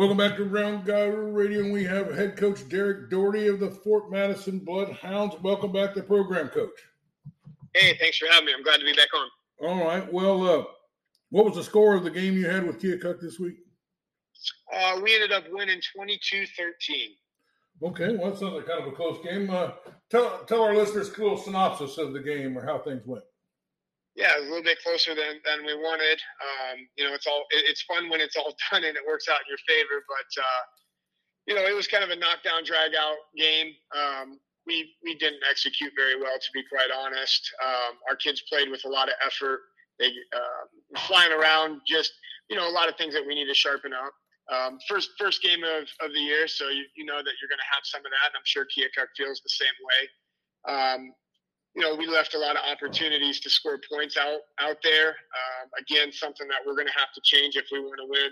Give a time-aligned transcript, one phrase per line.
[0.00, 1.60] Welcome back to Round Guy Radio.
[1.60, 5.36] And we have head coach Derek Doherty of the Fort Madison Bloodhounds.
[5.42, 6.70] Welcome back to the program, coach.
[7.74, 8.54] Hey, thanks for having me.
[8.56, 9.28] I'm glad to be back on.
[9.68, 10.10] All right.
[10.10, 10.64] Well, uh,
[11.28, 13.56] what was the score of the game you had with Keokuk this week?
[14.74, 17.10] Uh, we ended up winning 22 13.
[17.82, 18.16] Okay.
[18.16, 19.50] Well, that's kind of a close game.
[19.50, 19.72] Uh,
[20.10, 23.24] tell, tell our listeners a little synopsis of the game or how things went
[24.20, 26.20] yeah, it was a little bit closer than, than we wanted.
[26.44, 29.26] Um, you know, it's all it, it's fun when it's all done and it works
[29.32, 30.04] out in your favor.
[30.04, 30.62] But uh,
[31.48, 33.72] you know, it was kind of a knockdown, drag out game.
[33.96, 34.38] Um,
[34.68, 37.48] we we didn't execute very well, to be quite honest.
[37.64, 39.60] Um, our kids played with a lot of effort.
[39.98, 42.12] They uh, flying around, just
[42.48, 44.12] you know, a lot of things that we need to sharpen up.
[44.52, 47.62] Um, first first game of, of the year, so you, you know that you're going
[47.62, 50.00] to have some of that, and I'm sure Keokuk feels the same way.
[50.68, 51.14] Um,
[51.74, 55.08] you know, we left a lot of opportunities to score points out out there.
[55.08, 58.30] Um, again, something that we're going to have to change if we want to win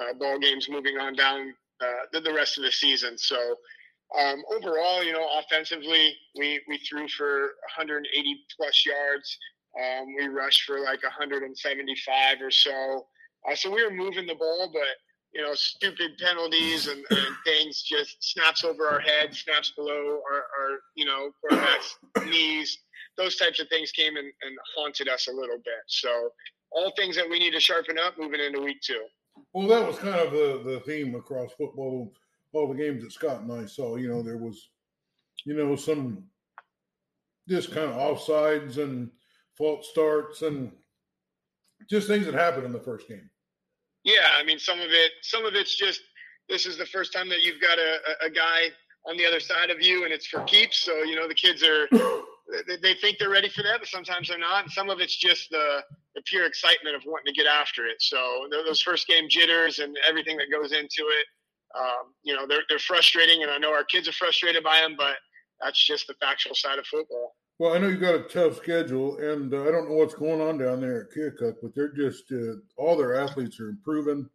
[0.00, 3.18] uh, ball games moving on down uh, the, rest of the season.
[3.18, 3.36] So
[4.18, 9.38] um, overall, you know, offensively, we we threw for 180 plus yards.
[9.78, 13.06] Um, we rushed for like 175 or so.
[13.48, 14.82] Uh, so we were moving the ball, but
[15.32, 20.38] you know, stupid penalties and, and things just snaps over our head, snaps below our,
[20.38, 22.78] our you know, quarterback's knees.
[23.16, 25.82] Those types of things came and, and haunted us a little bit.
[25.86, 26.30] So
[26.70, 29.02] all things that we need to sharpen up moving into week two.
[29.52, 32.12] Well, that was kind of the, the theme across football,
[32.52, 33.96] all the games that Scott and I saw.
[33.96, 34.70] You know, there was,
[35.44, 36.24] you know, some
[37.48, 39.10] just kind of offsides and
[39.56, 40.72] false starts and
[41.88, 43.30] just things that happened in the first game.
[44.04, 46.00] Yeah, I mean, some of it, some of it's just
[46.48, 48.70] this is the first time that you've got a, a guy
[49.06, 50.78] on the other side of you, and it's for keeps.
[50.78, 51.88] So you know the kids are
[52.82, 54.64] they think they're ready for that, but sometimes they're not.
[54.64, 55.82] And some of it's just the
[56.14, 57.96] the pure excitement of wanting to get after it.
[58.00, 61.26] So those first game jitters and everything that goes into it,
[61.78, 64.94] um, you know, they're they're frustrating, and I know our kids are frustrated by them,
[64.96, 65.16] but
[65.60, 67.34] that's just the factual side of football.
[67.58, 70.40] Well, I know you got a tough schedule, and uh, I don't know what's going
[70.40, 74.28] on down there at Keokuk, but they're just uh, all their athletes are improving,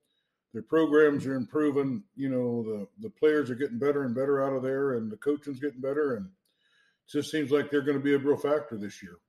[0.54, 2.04] their programs are improving.
[2.16, 5.18] You know, the the players are getting better and better out of there, and the
[5.18, 8.78] coaching's getting better, and it just seems like they're going to be a real factor
[8.78, 9.20] this year.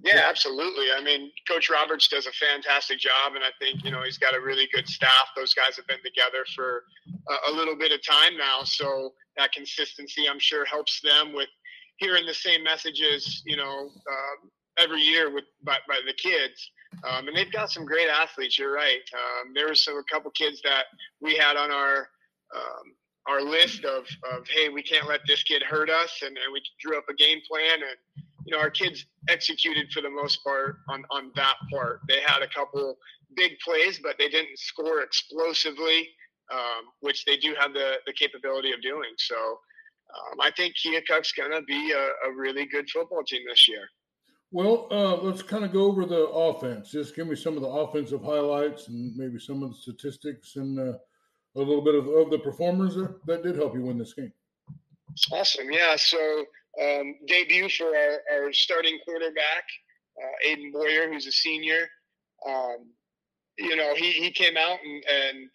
[0.00, 0.86] Yeah, absolutely.
[0.94, 4.34] I mean, Coach Roberts does a fantastic job, and I think you know he's got
[4.34, 5.28] a really good staff.
[5.36, 6.84] Those guys have been together for
[7.28, 11.48] a, a little bit of time now, so that consistency, I'm sure, helps them with
[11.96, 16.70] hearing the same messages, you know, um, every year with by, by the kids.
[17.08, 18.58] Um, and they've got some great athletes.
[18.58, 19.02] You're right.
[19.14, 20.84] Um, there were some a couple kids that
[21.20, 22.08] we had on our
[22.54, 22.94] um,
[23.26, 26.62] our list of, of hey, we can't let this kid hurt us, and, and we
[26.78, 27.80] drew up a game plan.
[27.80, 32.00] And you know, our kids executed for the most part on on that part.
[32.08, 32.96] They had a couple
[33.36, 36.08] big plays, but they didn't score explosively,
[36.52, 39.10] um, which they do have the the capability of doing.
[39.16, 39.58] So
[40.12, 43.88] um, I think Keokuk's going to be a, a, really good football team this year.
[44.52, 46.90] Well, uh, let's kind of go over the offense.
[46.90, 50.78] Just give me some of the offensive highlights and maybe some of the statistics and
[50.78, 50.98] uh,
[51.56, 54.32] a little bit of, of the performers that, that, did help you win this game.
[55.32, 55.70] Awesome.
[55.70, 55.96] Yeah.
[55.96, 56.44] So,
[56.80, 59.64] um, debut for our, our starting quarterback,
[60.22, 61.88] uh, Aiden Boyer, who's a senior.
[62.46, 62.90] Um,
[63.58, 65.50] you know, he, he came out and, and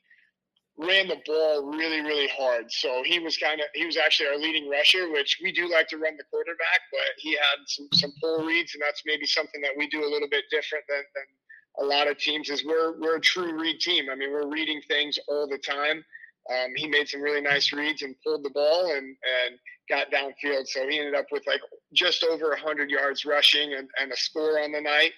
[0.79, 2.71] ran the ball really, really hard.
[2.71, 5.87] So he was kind of he was actually our leading rusher, which we do like
[5.89, 9.61] to run the quarterback, but he had some some pull reads, and that's maybe something
[9.61, 12.49] that we do a little bit different than, than a lot of teams.
[12.49, 14.05] Is we're we're a true read team.
[14.09, 16.03] I mean, we're reading things all the time.
[16.49, 20.67] Um, he made some really nice reads and pulled the ball and and got downfield.
[20.67, 21.61] So he ended up with like
[21.93, 25.11] just over 100 yards rushing and, and a score on the night.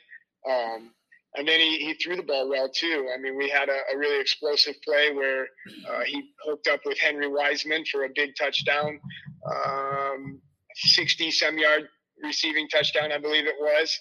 [0.49, 0.91] Um,
[1.35, 3.09] and then he, he threw the ball well too.
[3.13, 5.47] I mean, we had a, a really explosive play where
[5.89, 8.99] uh, he hooked up with Henry Wiseman for a big touchdown,
[9.49, 10.41] um,
[10.75, 11.87] 60 some yard
[12.21, 13.97] receiving touchdown, I believe it was.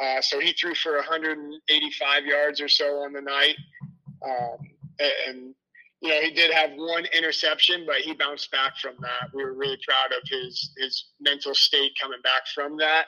[0.00, 3.56] Uh, so he threw for 185 yards or so on the night.
[4.24, 4.56] Um,
[5.28, 5.54] and,
[6.00, 9.28] you know, he did have one interception, but he bounced back from that.
[9.34, 13.04] We were really proud of his, his mental state coming back from that.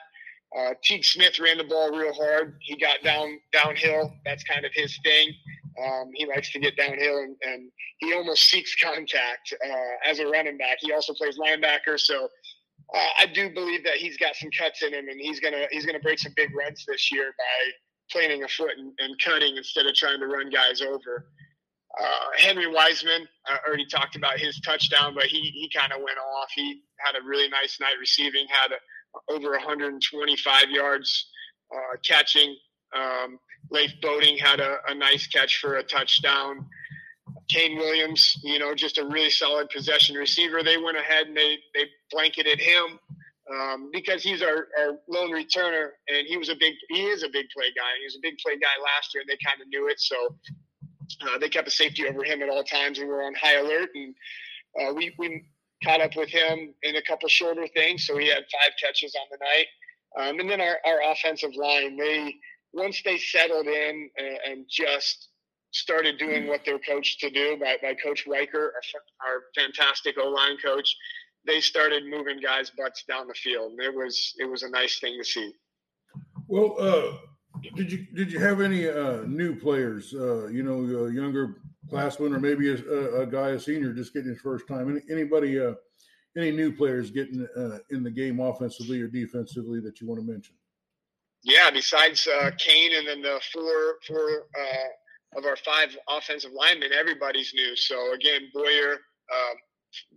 [0.57, 2.57] Uh, Smith ran the ball real hard.
[2.61, 4.13] He got down downhill.
[4.25, 5.33] That's kind of his thing.
[5.83, 10.27] Um, he likes to get downhill, and, and he almost seeks contact uh, as a
[10.27, 10.79] running back.
[10.81, 12.29] He also plays linebacker, so
[12.95, 15.87] uh, I do believe that he's got some cuts in him, and he's gonna he's
[15.87, 17.73] gonna break some big runs this year by
[18.11, 21.27] planting a foot and, and cutting instead of trying to run guys over.
[21.99, 26.19] Uh, Henry Wiseman, I already talked about his touchdown, but he he kind of went
[26.19, 26.51] off.
[26.55, 28.79] He had a really nice night receiving, had a
[29.29, 31.27] over 125 yards
[31.75, 32.57] uh, catching.
[32.95, 33.39] Um,
[33.71, 36.67] Leif Boating had a, a, nice catch for a touchdown.
[37.49, 40.63] Kane Williams, you know, just a really solid possession receiver.
[40.63, 42.99] They went ahead and they they blanketed him
[43.51, 47.29] um, because he's our, our lone returner, and he was a big he is a
[47.29, 47.99] big play guy.
[47.99, 50.37] He was a big play guy last year, and they kind of knew it, so
[51.23, 53.57] uh, they kept a safety over him at all times, and we were on high
[53.57, 53.91] alert.
[53.95, 54.15] And
[54.81, 55.45] uh, we we
[55.85, 59.27] caught up with him in a couple shorter things, so he had five catches on
[59.31, 59.67] the night.
[60.19, 62.35] Um, and then our, our offensive line, they
[62.73, 65.29] once they settled in and, and just
[65.73, 70.29] started doing what they're coached to do by, by Coach Riker, our, our fantastic O
[70.29, 70.95] line coach.
[71.47, 73.73] They started moving guys' butts down the field.
[73.79, 75.53] It was it was a nice thing to see.
[76.47, 77.17] Well, uh,
[77.75, 80.15] did you did you have any uh, new players?
[80.15, 81.57] Uh, you know, younger
[81.89, 84.91] classmen, or maybe a, a, guy, a senior, just getting his first time.
[84.91, 85.75] Any, anybody, uh,
[86.37, 90.27] any new players getting uh, in the game offensively or defensively that you want to
[90.27, 90.55] mention?
[91.43, 94.47] Yeah, besides uh, Kane and then the four four
[95.37, 97.75] of our five offensive linemen, everybody's new.
[97.75, 99.57] So again, Boyer, um,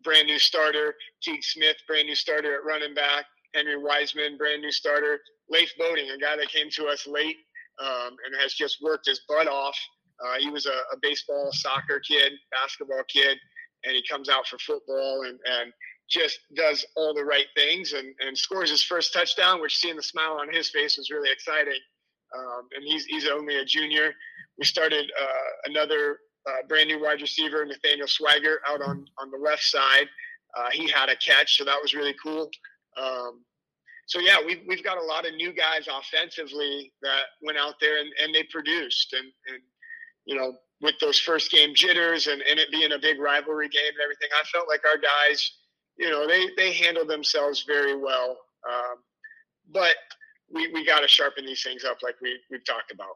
[0.03, 0.94] brand new starter.
[1.21, 3.25] Teague Smith, brand new starter at running back.
[3.53, 5.19] Henry Wiseman, brand new starter.
[5.50, 7.38] Leif Boating, a guy that came to us late
[7.79, 9.77] um, and has just worked his butt off.
[10.23, 13.38] Uh, he was a, a, baseball, soccer kid, basketball kid,
[13.83, 15.73] and he comes out for football and, and
[16.09, 20.03] just does all the right things and, and scores his first touchdown, which seeing the
[20.03, 21.79] smile on his face was really exciting.
[22.38, 24.13] Um, and he's, he's only a junior.
[24.57, 29.38] We started uh, another uh, brand new wide receiver, Nathaniel Swagger, out on, on the
[29.38, 30.07] left side.
[30.57, 32.50] Uh, he had a catch, so that was really cool.
[32.97, 33.44] Um,
[34.07, 38.00] so yeah, we've we've got a lot of new guys offensively that went out there
[38.00, 39.62] and, and they produced and, and
[40.25, 43.81] you know with those first game jitters and, and it being a big rivalry game
[43.88, 45.51] and everything, I felt like our guys,
[45.98, 48.38] you know, they they handled themselves very well.
[48.68, 48.98] Um,
[49.72, 49.95] but
[50.51, 53.16] we, we got to sharpen these things up like we, we've talked about.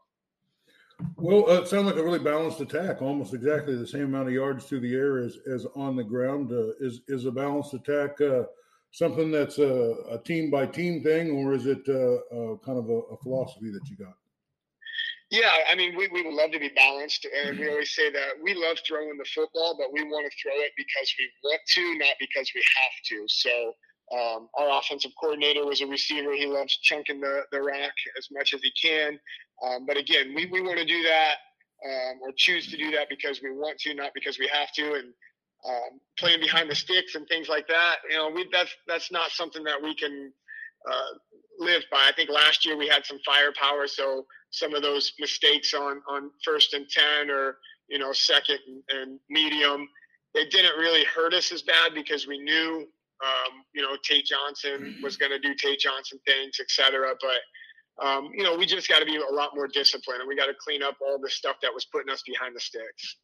[1.16, 4.34] Well, uh, it sounds like a really balanced attack, almost exactly the same amount of
[4.34, 6.52] yards through the air as, as on the ground.
[6.52, 8.44] Uh, is is a balanced attack uh,
[8.92, 13.00] something that's a, a, team by team thing, or is it uh, kind of a,
[13.14, 14.16] a, philosophy that you got?
[15.32, 18.40] Yeah, I mean, we, we would love to be balanced, and we always say that
[18.42, 22.00] we love throwing the football, but we want to throw it because we want to,
[22.00, 23.26] not because we have to.
[23.28, 23.74] So
[24.18, 26.34] um, our offensive coordinator was a receiver.
[26.34, 29.20] He loves chunking the, the rock as much as he can.
[29.66, 31.36] Um, but again, we, we want to do that
[31.86, 34.94] um, or choose to do that because we want to, not because we have to.
[34.94, 35.14] And
[35.68, 39.32] um, playing behind the sticks and things like that, you know, we, that's that's not
[39.32, 40.32] something that we can
[40.90, 41.18] uh,
[41.60, 42.06] live by.
[42.08, 46.32] I think last year we had some firepower, so some of those mistakes on on
[46.44, 47.58] first and ten or
[47.90, 49.88] you know second and, and medium,
[50.34, 52.88] they didn't really hurt us as bad because we knew
[53.24, 57.14] um, you know, Tate Johnson was going to do Tate Johnson things, etc.
[57.20, 60.36] But um, you know, we just got to be a lot more disciplined, and we
[60.36, 63.18] got to clean up all the stuff that was putting us behind the sticks.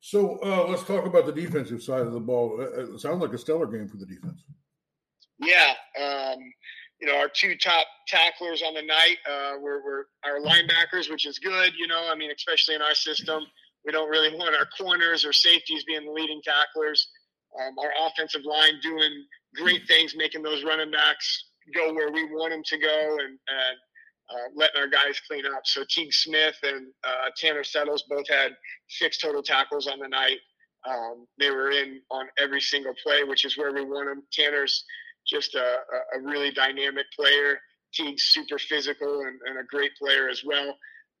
[0.00, 2.60] So uh, let's talk about the defensive side of the ball.
[2.60, 4.44] It sounds like a stellar game for the defense.
[5.40, 6.38] Yeah, um,
[7.00, 11.26] you know, our two top tacklers on the night uh, were, were our linebackers, which
[11.26, 11.72] is good.
[11.78, 13.44] You know, I mean, especially in our system,
[13.84, 17.08] we don't really want our corners or safeties being the leading tacklers.
[17.58, 19.24] Um, our offensive line doing
[19.54, 23.76] great things, making those running backs go where we want them to go, and, and
[24.30, 25.62] uh, letting our guys clean up.
[25.64, 28.52] So Teague Smith and uh, Tanner Settles both had
[28.88, 30.38] six total tackles on the night.
[30.88, 34.22] Um, they were in on every single play, which is where we want them.
[34.32, 34.84] Tanner's
[35.28, 35.78] just a,
[36.16, 37.58] a really dynamic player.
[37.94, 40.76] Teague's super physical and, and a great player as well.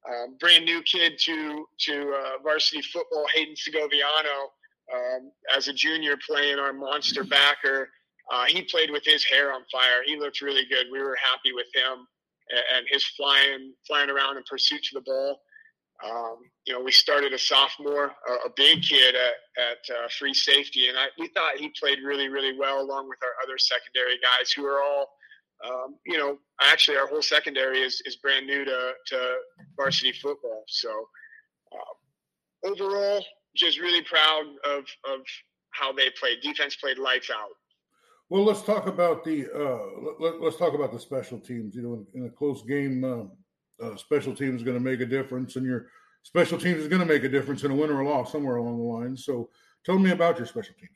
[0.08, 4.48] Um, brand new kid to to uh, varsity football, Hayden Segoviano
[4.94, 7.90] um, as a junior playing our monster backer.
[8.30, 10.02] Uh, he played with his hair on fire.
[10.04, 10.86] He looked really good.
[10.92, 12.06] We were happy with him
[12.76, 15.40] and, his flying flying around in pursuit to the ball.
[16.04, 18.12] Um, you know, we started a sophomore,
[18.46, 22.28] a, big kid at, at uh, free safety, and I, we thought he played really,
[22.28, 25.08] really well along with our other secondary guys who are all,
[25.66, 29.36] um, you know, actually our whole secondary is, is brand new to, to
[29.76, 30.62] varsity football.
[30.68, 31.08] So
[31.72, 33.24] uh, overall,
[33.56, 35.20] just really proud of of
[35.70, 36.40] how they played.
[36.42, 37.50] Defense played lights out.
[38.30, 41.74] Well, let's talk about the uh, let, us talk about the special teams.
[41.74, 43.04] You know, in, in a close game,
[43.82, 45.86] uh, special teams is going to make a difference, and your
[46.22, 48.56] special teams is going to make a difference in a win or a loss somewhere
[48.56, 49.16] along the line.
[49.16, 49.50] So,
[49.84, 50.92] tell me about your special teams.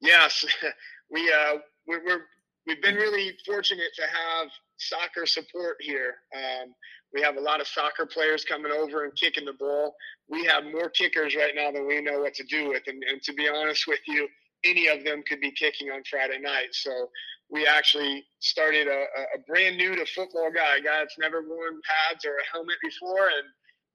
[0.00, 0.44] Yes,
[1.10, 2.22] we uh, we're, we're
[2.66, 6.16] we've been really fortunate to have soccer support here.
[6.34, 6.74] Um,
[7.14, 9.94] we have a lot of soccer players coming over and kicking the ball.
[10.28, 12.82] We have more kickers right now than we know what to do with.
[12.86, 14.28] And, and to be honest with you,
[14.64, 16.72] any of them could be kicking on Friday night.
[16.72, 17.08] So
[17.50, 19.00] we actually started a,
[19.36, 22.76] a brand new to football guy, a guy that's never worn pads or a helmet
[22.82, 23.46] before, and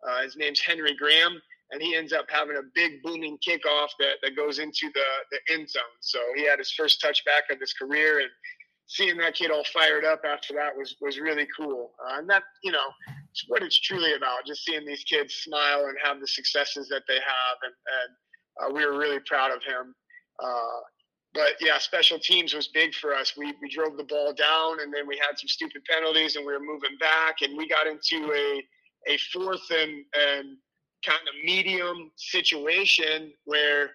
[0.08, 1.40] uh, his name's Henry Graham.
[1.72, 5.54] and he ends up having a big booming kickoff that, that goes into the, the
[5.54, 5.82] end zone.
[6.02, 8.30] So he had his first touchback of his career, and
[8.88, 11.92] seeing that kid all fired up after that was was really cool.
[12.06, 12.88] Uh, and that you know,
[13.32, 14.46] it's what it's truly about.
[14.46, 18.12] Just seeing these kids smile and have the successes that they have, and, and
[18.72, 19.96] uh, we were really proud of him.
[20.44, 20.80] Uh,
[21.34, 23.34] but yeah, special teams was big for us.
[23.38, 26.54] We we drove the ball down, and then we had some stupid penalties, and we
[26.54, 28.64] were moving back, and we got into a
[29.08, 30.58] a fourth and and
[31.06, 33.92] kind of medium situation where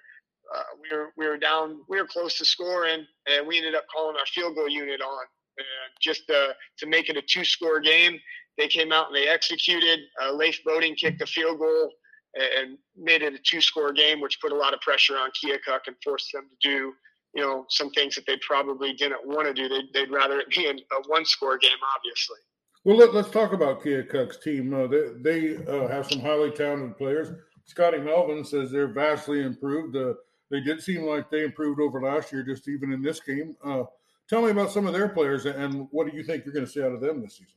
[0.54, 3.84] uh, we were we were down, we were close to scoring, and we ended up
[3.92, 5.24] calling our field goal unit on,
[5.58, 5.66] and
[6.00, 8.18] just to, to make it a two score game.
[8.56, 10.00] They came out and they executed.
[10.22, 11.92] Uh, Leif Boding kicked a field goal
[12.34, 15.80] and made it a two score game, which put a lot of pressure on Keokuk
[15.86, 16.92] and forced them to do
[17.36, 19.68] you know some things that they probably didn't want to do.
[19.68, 22.38] They'd, they'd rather it be a one score game, obviously.
[22.84, 24.72] Well, let, us talk about Keokuk's team.
[24.72, 27.28] Uh, they they uh, have some highly talented players.
[27.64, 29.96] Scotty Melvin says they're vastly improved.
[29.96, 30.14] Uh,
[30.50, 33.56] they did seem like they improved over last year, just even in this game.
[33.64, 33.82] Uh,
[34.28, 36.70] tell me about some of their players and what do you think you're going to
[36.70, 37.52] see out of them this season?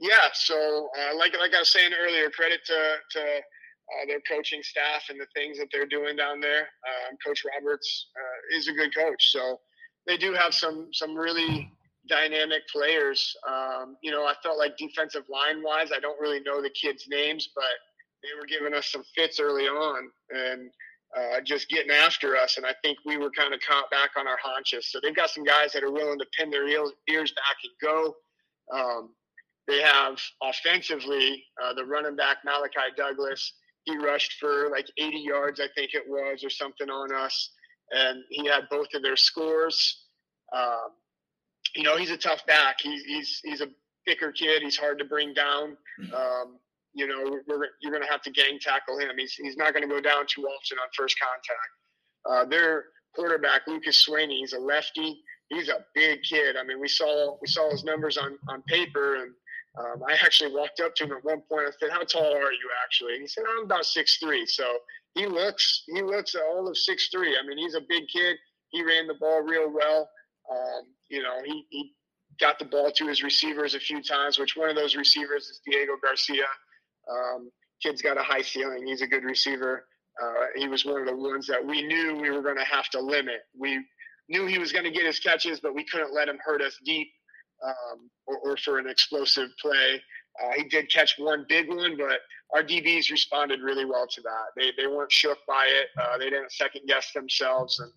[0.00, 3.40] Yeah, so uh, like like I was saying earlier, credit to to
[3.92, 6.60] uh, their coaching staff and the things that they're doing down there.
[6.62, 8.08] Um, coach Roberts
[8.56, 9.60] is a good coach, so
[10.06, 11.70] they do have some some really
[12.08, 13.34] dynamic players.
[13.48, 17.06] Um, you know, I felt like defensive line wise, I don't really know the kids'
[17.08, 17.64] names, but
[18.22, 20.70] they were giving us some fits early on and
[21.16, 22.56] uh, just getting after us.
[22.56, 24.90] And I think we were kind of caught back on our haunches.
[24.90, 27.72] So they've got some guys that are willing to pin their ears, ears back and
[27.82, 28.14] go.
[28.74, 29.10] Um,
[29.66, 33.52] they have offensively uh, the running back Malachi Douglas.
[33.84, 37.50] He rushed for like 80 yards, I think it was, or something on us,
[37.90, 40.04] and he had both of their scores.
[40.54, 40.90] Um,
[41.74, 42.76] you know, he's a tough back.
[42.80, 43.68] He's he's he's a
[44.06, 44.62] thicker kid.
[44.62, 45.76] He's hard to bring down.
[46.00, 46.14] Mm-hmm.
[46.14, 46.58] Um,
[46.94, 47.38] you know,
[47.82, 49.10] you're going to have to gang tackle him.
[49.18, 51.70] He's he's not going to go down too often on first contact.
[52.28, 55.20] Uh, their quarterback Lucas Swaney, he's a lefty.
[55.48, 56.56] He's a big kid.
[56.56, 59.32] I mean, we saw we saw his numbers on on paper, and
[59.78, 61.66] um, I actually walked up to him at one point.
[61.66, 64.46] I said, "How tall are you actually?" And he said, "I'm about six three.
[64.46, 64.64] So
[65.14, 67.36] he looks he looks all of six three.
[67.36, 68.36] I mean, he's a big kid.
[68.70, 70.08] He ran the ball real well.
[70.50, 71.92] Um, you know, he, he
[72.40, 75.60] got the ball to his receivers a few times, which one of those receivers is
[75.64, 76.44] Diego Garcia.
[77.10, 77.50] Um,
[77.82, 78.86] kid's got a high ceiling.
[78.86, 79.86] He's a good receiver.
[80.22, 82.88] Uh, he was one of the ones that we knew we were going to have
[82.90, 83.42] to limit.
[83.58, 83.80] We
[84.28, 86.78] knew he was going to get his catches, but we couldn't let him hurt us
[86.84, 87.08] deep
[87.64, 90.00] um, or, or, for an explosive play.
[90.42, 92.20] Uh, he did catch one big one, but
[92.54, 94.46] our DBs responded really well to that.
[94.56, 95.88] They, they weren't shook by it.
[96.00, 97.78] Uh, they didn't second guess themselves.
[97.80, 97.90] And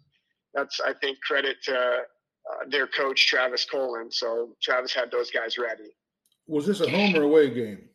[0.54, 4.12] that's, I think, credit to uh, their coach Travis Colin.
[4.12, 5.92] So Travis had those guys ready.
[6.48, 7.90] Was this a home or away game?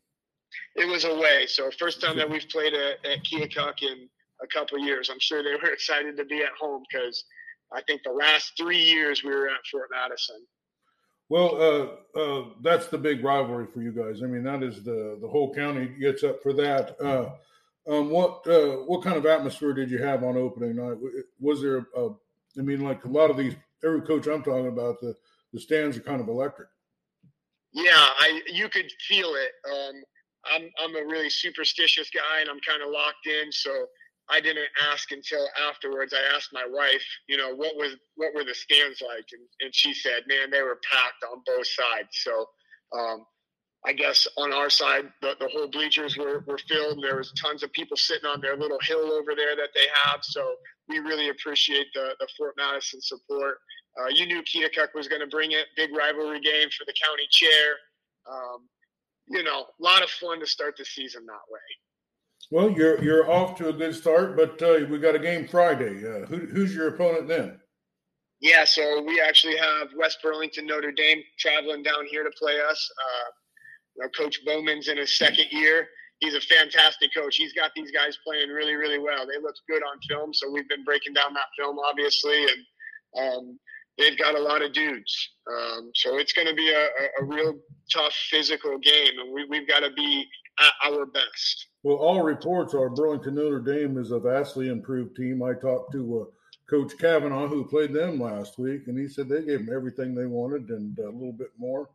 [0.77, 1.47] It was away.
[1.47, 4.09] So first time that we've played at, at Keokuk in
[4.43, 5.09] a couple years.
[5.11, 7.25] I'm sure they were excited to be at home because
[7.73, 10.45] I think the last three years we were at Fort Madison.
[11.33, 11.57] Well,
[12.15, 14.23] uh, uh, that's the big rivalry for you guys.
[14.23, 16.95] I mean, that is the the whole county gets up for that.
[17.01, 17.31] Uh,
[17.91, 20.99] um, what uh, what kind of atmosphere did you have on opening night?
[21.41, 22.11] Was there a,
[22.59, 25.17] I mean, like a lot of these every coach I'm talking about, the
[25.55, 26.69] the stands are kind of electric.
[27.73, 29.53] Yeah, I you could feel it.
[29.67, 30.03] Um,
[30.45, 33.51] I'm I'm a really superstitious guy, and I'm kind of locked in.
[33.51, 33.71] So
[34.31, 36.15] I didn't ask until afterwards.
[36.15, 39.75] I asked my wife, you know, what was what were the stands like, and, and
[39.75, 42.09] she said, man, they were packed on both sides.
[42.13, 42.47] So
[42.97, 43.27] um,
[43.85, 47.03] I guess on our side, the, the whole bleachers were, were filled.
[47.03, 50.21] There was tons of people sitting on their little hill over there that they have.
[50.23, 50.55] So
[50.89, 53.59] we really appreciate the, the Fort Madison support.
[54.01, 55.67] Uh, you knew Keokuk was going to bring it.
[55.77, 57.75] Big rivalry game for the county chair.
[58.31, 58.69] Um,
[59.27, 61.61] you know, a lot of fun to start the season that way.
[62.51, 65.99] Well, you're you're off to a good start, but uh, we got a game Friday.
[65.99, 67.59] Uh, who, who's your opponent then?
[68.41, 72.91] Yeah, so we actually have West Burlington Notre Dame traveling down here to play us.
[72.99, 73.31] Uh,
[73.97, 75.87] you know, Coach Bowman's in his second year.
[76.19, 77.37] He's a fantastic coach.
[77.37, 79.27] He's got these guys playing really, really well.
[79.27, 83.59] They look good on film, so we've been breaking down that film, obviously, and um,
[83.99, 85.31] they've got a lot of dudes.
[85.49, 86.87] Um, so it's going to be a,
[87.21, 87.59] a, real
[87.93, 90.27] tough physical game, and we, we've got to be
[90.63, 91.67] at our best.
[91.83, 95.43] Well, all reports are Burlington Notre Dame is a vastly improved team.
[95.43, 96.25] I talked to uh,
[96.71, 100.27] Coach Kavanaugh, who played them last week, and he said they gave them everything they
[100.27, 101.91] wanted and a little bit more.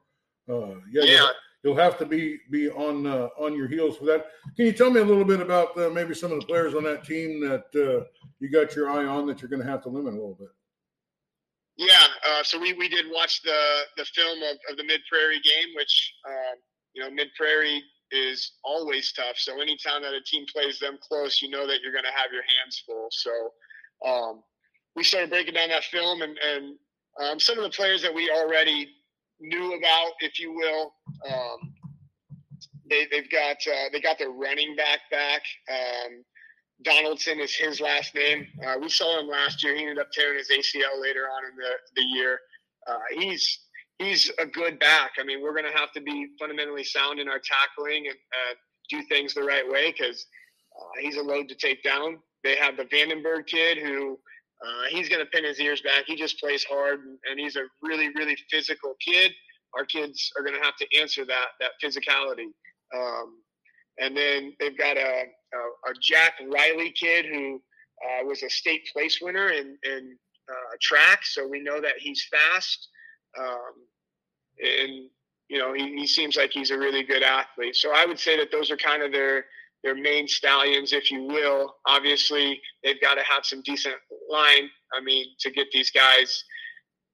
[0.49, 1.27] Uh, yeah, yeah.
[1.63, 4.27] You'll, have to be be on uh, on your heels for that.
[4.55, 6.83] Can you tell me a little bit about uh, maybe some of the players on
[6.83, 8.05] that team that uh,
[8.39, 10.47] you got your eye on that you're going to have to limit a little bit?
[11.77, 15.41] Yeah, uh, so we, we did watch the the film of, of the Mid Prairie
[15.41, 16.55] game, which uh,
[16.93, 19.37] you know Mid Prairie is always tough.
[19.37, 22.31] So anytime that a team plays them close, you know that you're going to have
[22.31, 23.07] your hands full.
[23.11, 23.51] So
[24.05, 24.43] um,
[24.95, 26.75] we started breaking down that film, and, and
[27.21, 28.89] um, some of the players that we already
[29.39, 30.93] knew about, if you will.
[31.29, 31.73] Um,
[32.89, 35.41] they, they've got uh, they got their running back back.
[35.69, 36.23] Um,
[36.83, 38.47] Donaldson is his last name.
[38.65, 39.75] Uh, we saw him last year.
[39.75, 42.39] He ended up tearing his ACL later on in the, the year.
[42.87, 43.59] Uh, he's
[43.99, 45.11] he's a good back.
[45.19, 48.55] I mean, we're going to have to be fundamentally sound in our tackling and uh,
[48.89, 50.25] do things the right way because
[50.79, 52.19] uh, he's a load to take down.
[52.43, 54.19] They have the Vandenberg kid who
[54.65, 56.05] uh, he's going to pin his ears back.
[56.05, 59.31] He just plays hard and, and he's a really really physical kid.
[59.75, 62.47] Our kids are going to have to answer that that physicality.
[62.95, 63.41] Um,
[63.99, 65.23] and then they've got a,
[65.53, 67.61] a, a Jack Riley kid who
[68.05, 70.15] uh, was a state place winner in, in
[70.49, 72.89] uh, track, so we know that he's fast.
[73.39, 73.73] Um,
[74.63, 75.09] and
[75.49, 77.75] you know, he, he seems like he's a really good athlete.
[77.75, 79.45] So I would say that those are kind of their
[79.83, 81.75] their main stallions, if you will.
[81.85, 83.95] Obviously, they've got to have some decent
[84.29, 84.69] line.
[84.93, 86.43] I mean, to get these guys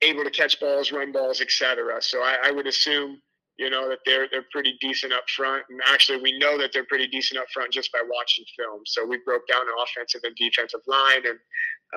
[0.01, 2.01] able to catch balls, run balls, etc.
[2.01, 3.21] So I, I would assume
[3.57, 6.85] you know that they're they're pretty decent up front and actually we know that they're
[6.85, 10.35] pretty decent up front just by watching film so we broke down the offensive and
[10.35, 11.39] defensive line and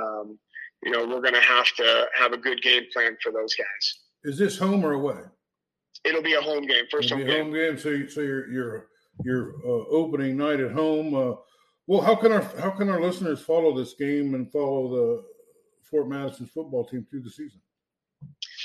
[0.00, 0.38] um,
[0.82, 3.98] you know we're going to have to have a good game plan for those guys
[4.26, 5.20] is this home or away
[6.04, 7.44] it'll be a home game 1st home, game.
[7.44, 8.86] home game so so your your
[9.24, 11.34] your uh, opening night at home uh,
[11.86, 15.24] well how can our how can our listeners follow this game and follow the
[15.90, 17.60] fort madison football team through the season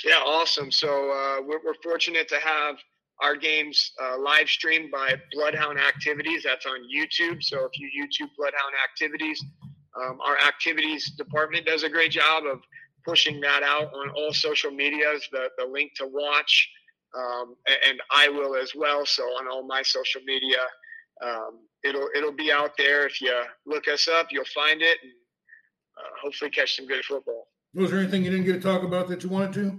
[0.04, 0.70] yeah, awesome.
[0.70, 2.76] So uh, we're, we're, fortunate to have
[3.20, 6.42] our games uh, live streamed by Bloodhound Activities.
[6.44, 7.42] That's on YouTube.
[7.42, 9.42] So if you YouTube Bloodhound Activities,
[10.00, 12.60] um, our activities department does a great job of
[13.04, 15.26] pushing that out on all social medias.
[15.32, 16.70] The the link to watch,
[17.16, 17.54] um,
[17.88, 19.04] and I will as well.
[19.06, 20.58] So on all my social media,
[21.22, 23.06] um, it'll it'll be out there.
[23.06, 23.34] If you
[23.66, 25.12] look us up, you'll find it, and
[25.98, 27.48] uh, hopefully catch some good football.
[27.74, 29.78] Was there anything you didn't get to talk about that you wanted to?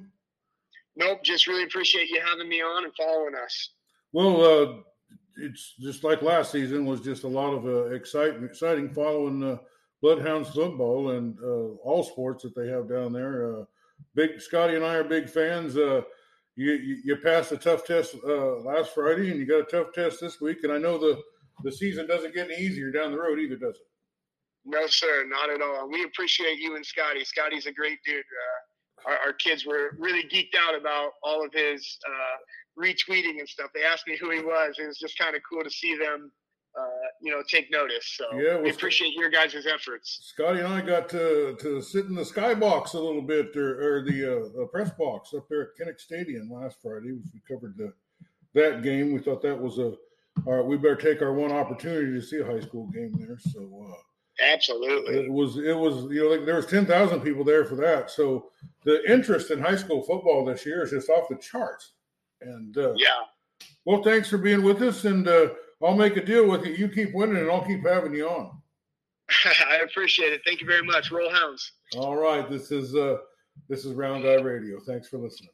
[0.96, 1.24] Nope.
[1.24, 3.70] Just really appreciate you having me on and following us.
[4.12, 4.74] Well, uh,
[5.38, 9.58] it's just like last season was just a lot of uh, exciting, exciting following uh,
[10.04, 13.56] Bloodhounds football and uh, all sports that they have down there.
[13.56, 13.64] Uh,
[14.14, 15.78] big Scotty and I are big fans.
[15.78, 16.02] Uh,
[16.58, 19.94] you, you, you passed a tough test uh, last Friday, and you got a tough
[19.94, 20.60] test this week.
[20.64, 21.22] And I know the
[21.64, 23.88] the season doesn't get any easier down the road either, does it?
[24.66, 25.90] No, sir, not at all.
[25.90, 27.24] We appreciate you and Scotty.
[27.24, 28.24] Scotty's a great dude.
[29.06, 33.48] Uh, our, our, kids were really geeked out about all of his uh, retweeting and
[33.48, 33.70] stuff.
[33.74, 34.76] They asked me who he was.
[34.80, 36.32] It was just kind of cool to see them,
[36.80, 36.88] uh,
[37.22, 38.16] you know, take notice.
[38.18, 40.20] So yeah, well, we appreciate your guys' efforts.
[40.34, 44.04] Scotty and I got to, to sit in the skybox a little bit, or, or
[44.04, 47.12] the, uh, the press box up there at Kinnick Stadium last Friday.
[47.12, 47.94] We covered the,
[48.54, 49.14] that game.
[49.14, 49.94] We thought that was a
[50.46, 50.66] all right.
[50.66, 53.38] We better take our one opportunity to see a high school game there.
[53.38, 53.88] So.
[53.90, 53.96] Uh,
[54.42, 55.26] Absolutely.
[55.26, 58.10] It was it was you know like there was ten thousand people there for that.
[58.10, 58.50] So
[58.84, 61.92] the interest in high school football this year is just off the charts.
[62.42, 63.26] And uh, yeah.
[63.86, 65.50] Well, thanks for being with us, and uh,
[65.84, 66.74] I'll make a deal with you.
[66.74, 68.52] You keep winning, and I'll keep having you on.
[69.70, 70.42] I appreciate it.
[70.46, 71.12] Thank you very much.
[71.12, 71.74] Roll Hounds.
[71.96, 72.50] All right.
[72.50, 73.18] This is uh
[73.70, 74.80] this is Round Eye Radio.
[74.86, 75.52] Thanks for listening.